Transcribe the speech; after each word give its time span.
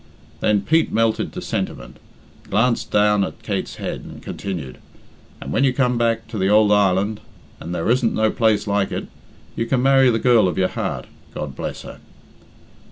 Then 0.39 0.61
Pete 0.61 0.91
melted 0.91 1.31
to 1.33 1.41
sentiment, 1.41 1.97
glanced 2.49 2.89
down 2.89 3.23
at 3.23 3.43
Kate's 3.43 3.75
head, 3.75 4.01
and 4.03 4.19
continued, 4.19 4.79
"And 5.39 5.51
when 5.53 5.63
you 5.63 5.73
come 5.73 5.99
back 5.99 6.27
to 6.29 6.39
the 6.39 6.49
ould 6.51 6.71
island 6.71 7.19
and 7.59 7.69
there 7.75 7.87
isn't 7.87 8.15
no 8.15 8.31
place 8.31 8.65
like 8.65 8.91
it 8.91 9.09
you 9.55 9.67
can 9.67 9.83
marry 9.83 10.09
the 10.09 10.17
girl 10.17 10.47
of 10.47 10.57
your 10.57 10.69
heart, 10.69 11.05
God 11.35 11.55
bless 11.55 11.83
her. 11.83 11.99